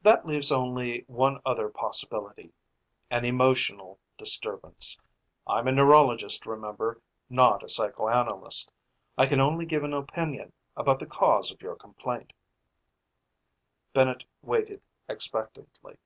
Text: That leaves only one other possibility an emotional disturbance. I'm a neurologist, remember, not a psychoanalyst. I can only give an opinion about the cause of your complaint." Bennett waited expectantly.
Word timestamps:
That 0.00 0.24
leaves 0.24 0.52
only 0.52 1.00
one 1.08 1.40
other 1.44 1.68
possibility 1.68 2.52
an 3.10 3.24
emotional 3.24 3.98
disturbance. 4.16 4.96
I'm 5.44 5.66
a 5.66 5.72
neurologist, 5.72 6.46
remember, 6.46 7.00
not 7.28 7.64
a 7.64 7.68
psychoanalyst. 7.68 8.70
I 9.18 9.26
can 9.26 9.40
only 9.40 9.66
give 9.66 9.82
an 9.82 9.92
opinion 9.92 10.52
about 10.76 11.00
the 11.00 11.06
cause 11.06 11.50
of 11.50 11.62
your 11.62 11.74
complaint." 11.74 12.32
Bennett 13.92 14.22
waited 14.40 14.82
expectantly. 15.08 15.96